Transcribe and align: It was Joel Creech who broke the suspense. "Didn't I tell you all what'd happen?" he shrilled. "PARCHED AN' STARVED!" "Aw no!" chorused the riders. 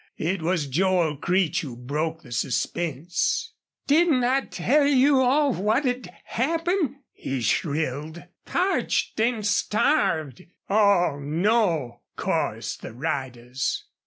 It 0.17 0.41
was 0.41 0.65
Joel 0.65 1.15
Creech 1.15 1.61
who 1.61 1.75
broke 1.77 2.23
the 2.23 2.31
suspense. 2.31 3.53
"Didn't 3.85 4.23
I 4.23 4.41
tell 4.41 4.87
you 4.87 5.21
all 5.21 5.53
what'd 5.53 6.09
happen?" 6.23 7.03
he 7.11 7.39
shrilled. 7.41 8.23
"PARCHED 8.47 9.19
AN' 9.21 9.43
STARVED!" 9.43 10.47
"Aw 10.71 11.19
no!" 11.19 11.99
chorused 12.15 12.81
the 12.81 12.93
riders. 12.93 13.83